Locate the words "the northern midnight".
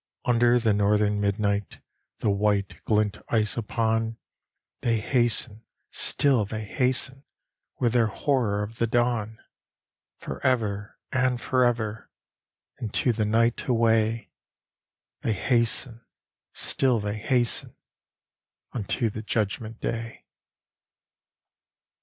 0.57-1.77